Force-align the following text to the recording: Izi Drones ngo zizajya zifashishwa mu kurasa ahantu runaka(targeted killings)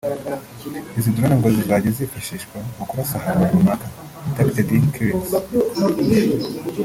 Izi 0.97 1.09
Drones 1.15 1.37
ngo 1.39 1.49
zizajya 1.57 1.89
zifashishwa 1.97 2.57
mu 2.77 2.83
kurasa 2.89 3.15
ahantu 3.19 3.43
runaka(targeted 3.51 4.81
killings) 4.93 5.31